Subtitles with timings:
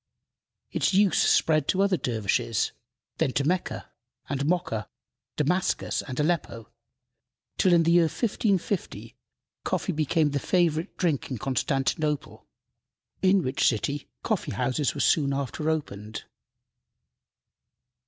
[0.71, 2.71] Its use spread to other dervishes,
[3.19, 3.91] then to Mecca
[4.27, 4.89] and Mocha,
[5.35, 6.71] Damascus and Aleppo,
[7.59, 9.15] till, in the year 1550,
[9.63, 12.47] coffee became the favorite drink in Constantinople,
[13.21, 16.23] in which city coffee houses were soon after opened.